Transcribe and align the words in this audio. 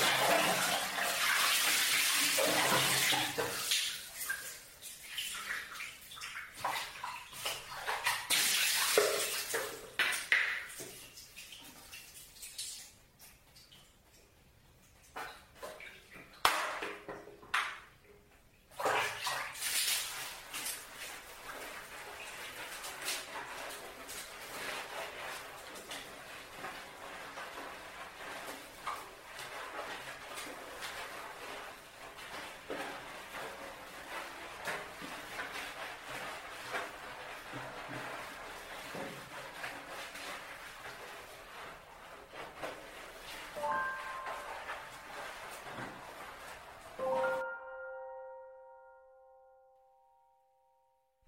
Yeah. 0.00 0.27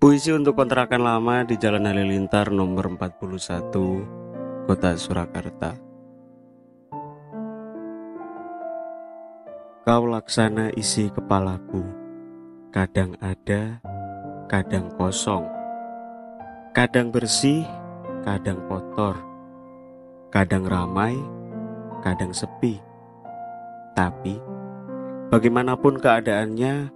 Puisi 0.01 0.33
untuk 0.33 0.57
kontrakan 0.57 1.05
lama 1.05 1.45
di 1.45 1.61
Jalan 1.61 1.85
Halilintar 1.85 2.49
nomor 2.49 2.89
41, 2.89 4.65
Kota 4.65 4.97
Surakarta. 4.97 5.77
Kau 9.85 10.09
laksana 10.09 10.73
isi 10.73 11.13
kepalaku, 11.13 11.85
kadang 12.73 13.13
ada, 13.21 13.77
kadang 14.49 14.89
kosong, 14.97 15.45
kadang 16.73 17.13
bersih, 17.13 17.69
kadang 18.25 18.57
kotor, 18.73 19.21
kadang 20.33 20.65
ramai, 20.65 21.13
kadang 22.01 22.33
sepi. 22.33 22.81
Tapi, 23.93 24.41
bagaimanapun 25.29 26.01
keadaannya, 26.01 26.89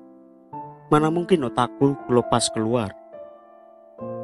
Mana 0.95 1.11
mungkin 1.11 1.51
otakku 1.51 1.99
lepas 2.07 2.55
keluar. 2.55 2.95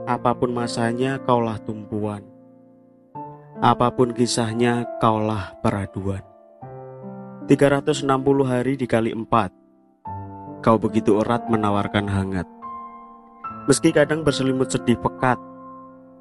Apa 0.06 0.38
pun 0.38 0.54
masanya 0.54 1.19
kaulah 1.26 1.58
tumpuan. 1.58 2.22
Apa 3.58 3.91
pun 3.91 4.14
kisahnya 4.14 4.86
kaulah 5.03 5.58
peraduan. 5.66 6.22
360 7.50 8.06
hari 8.47 8.78
dikali 8.78 9.10
empat. 9.10 9.50
Kau 10.62 10.78
begitu 10.78 11.19
erat 11.19 11.50
menawarkan 11.50 12.06
hangat. 12.06 12.47
Meski 13.66 13.91
kadang 13.91 14.22
berselimut 14.22 14.70
sedih 14.70 14.94
pekat, 15.02 15.42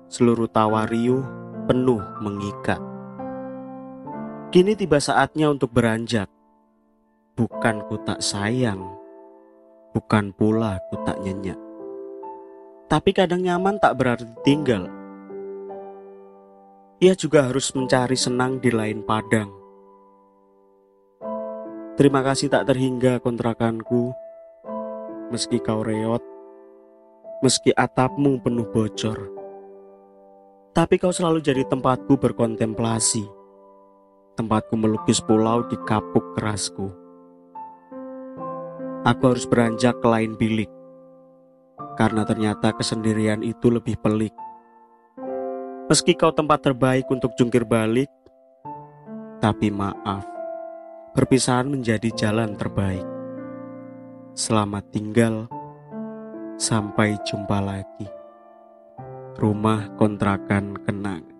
seluruh 0.09 0.49
tawa 0.49 0.89
riuh 0.89 1.21
penuh 1.69 2.01
mengikat. 2.25 2.81
Kini 4.49 4.73
tiba 4.73 4.97
saatnya 4.97 5.53
untuk 5.53 5.69
beranjak. 5.69 6.25
Bukan 7.37 7.85
ku 7.85 8.01
tak 8.01 8.17
sayang, 8.25 8.98
Bukan 9.99 10.31
pula 10.31 10.79
ku 10.87 10.95
tak 11.03 11.19
nyenyak. 11.19 11.59
Tapi 12.87 13.11
kadang 13.11 13.43
nyaman 13.43 13.83
tak 13.83 13.99
berarti 13.99 14.31
tinggal. 14.47 14.87
Ia 17.03 17.19
juga 17.19 17.51
harus 17.51 17.67
mencari 17.75 18.15
senang 18.15 18.63
di 18.63 18.71
lain 18.71 19.03
padang. 19.03 19.51
Terima 21.99 22.23
kasih 22.23 22.47
tak 22.47 22.71
terhingga 22.71 23.19
kontrakanku, 23.19 24.15
meski 25.35 25.59
kau 25.59 25.83
reot, 25.83 26.23
meski 27.43 27.75
atapmu 27.75 28.39
penuh 28.39 28.71
bocor. 28.71 29.19
Tapi 30.71 30.95
kau 30.95 31.11
selalu 31.11 31.43
jadi 31.43 31.67
tempatku 31.67 32.15
berkontemplasi, 32.15 33.27
tempatku 34.39 34.79
melukis 34.79 35.19
pulau 35.19 35.67
di 35.67 35.75
kapuk 35.83 36.23
kerasku. 36.39 37.08
Aku 39.07 39.31
harus 39.31 39.47
beranjak 39.47 39.95
ke 40.03 40.07
lain 40.11 40.35
bilik. 40.35 40.67
Karena 41.95 42.27
ternyata 42.27 42.75
kesendirian 42.75 43.39
itu 43.47 43.71
lebih 43.71 43.95
pelik. 43.95 44.35
Meski 45.87 46.19
kau 46.19 46.35
tempat 46.35 46.67
terbaik 46.67 47.07
untuk 47.07 47.31
jungkir 47.39 47.63
balik, 47.63 48.11
tapi 49.39 49.71
maaf, 49.71 50.27
perpisahan 51.15 51.71
menjadi 51.71 52.11
jalan 52.11 52.59
terbaik. 52.59 53.07
Selamat 54.35 54.83
tinggal, 54.91 55.47
sampai 56.59 57.15
jumpa 57.23 57.57
lagi. 57.63 58.07
Rumah 59.39 59.95
kontrakan 59.95 60.75
kenang. 60.83 61.38